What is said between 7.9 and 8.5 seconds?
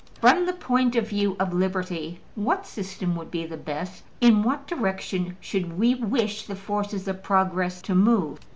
move?